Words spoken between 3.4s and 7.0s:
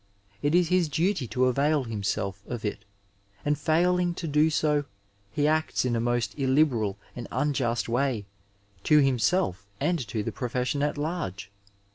and failing to do so he acts in a most illiberal